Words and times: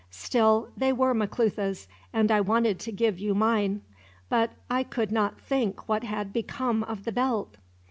Still, 0.09 0.69
they 0.75 0.91
were 0.91 1.13
Maclutha's, 1.13 1.87
and 2.11 2.31
I 2.31 2.41
wanted 2.41 2.79
to 2.79 2.91
give 2.91 3.19
you 3.19 3.35
mine; 3.35 3.83
but 4.29 4.49
I 4.67 4.81
could 4.81 5.11
not 5.11 5.39
think 5.39 5.87
what 5.87 6.03
had 6.05 6.33
become 6.33 6.81
of 6.85 7.03
the 7.05 7.11
belt." 7.11 7.57